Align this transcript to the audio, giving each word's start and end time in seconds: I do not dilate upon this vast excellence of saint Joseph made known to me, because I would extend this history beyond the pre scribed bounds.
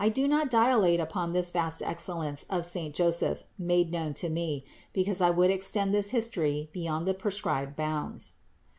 I 0.03 0.09
do 0.09 0.27
not 0.27 0.49
dilate 0.49 0.99
upon 0.99 1.31
this 1.31 1.51
vast 1.51 1.83
excellence 1.83 2.43
of 2.49 2.65
saint 2.65 2.95
Joseph 2.95 3.43
made 3.59 3.91
known 3.91 4.15
to 4.15 4.29
me, 4.29 4.65
because 4.93 5.21
I 5.21 5.29
would 5.29 5.51
extend 5.51 5.93
this 5.93 6.09
history 6.09 6.71
beyond 6.73 7.07
the 7.07 7.13
pre 7.13 7.29
scribed 7.31 7.75
bounds. 7.75 8.33